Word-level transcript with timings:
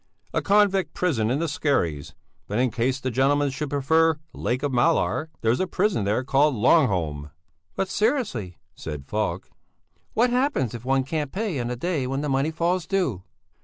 "A 0.33 0.41
convict 0.41 0.95
prison 0.95 1.29
in 1.29 1.37
the 1.37 1.47
Skerries; 1.47 2.15
but 2.47 2.57
in 2.57 2.71
case 2.71 2.99
the 2.99 3.11
gentlemen 3.11 3.51
should 3.51 3.69
prefer 3.69 4.17
the 4.31 4.39
Lake 4.39 4.63
of 4.63 4.71
Mälar, 4.71 5.27
there's 5.41 5.59
a 5.59 5.67
prison 5.67 6.05
there 6.05 6.23
called 6.23 6.55
Longholm." 6.55 7.29
"But 7.75 7.87
seriously," 7.87 8.57
said 8.73 9.05
Falk, 9.05 9.51
"what 10.15 10.31
happens 10.31 10.73
if 10.73 10.83
one 10.85 11.03
can't 11.03 11.31
pay 11.31 11.59
on 11.59 11.67
the 11.67 11.75
day 11.75 12.07
when 12.07 12.21
the 12.21 12.29
money 12.29 12.49
falls 12.49 12.87
due?" 12.87 13.21